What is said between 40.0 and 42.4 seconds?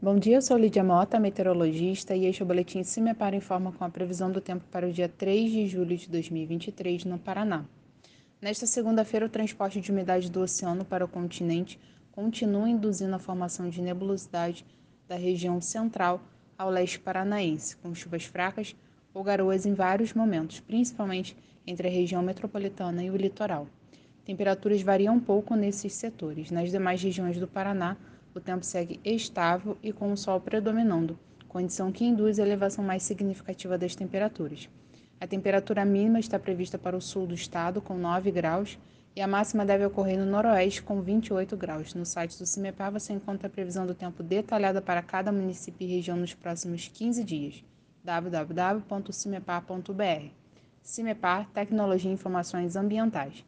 no noroeste, com 28 graus. No site